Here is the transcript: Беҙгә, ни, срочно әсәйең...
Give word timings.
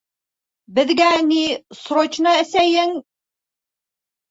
Беҙгә, 0.79 1.09
ни, 1.33 1.43
срочно 1.81 2.35
әсәйең... 2.41 2.97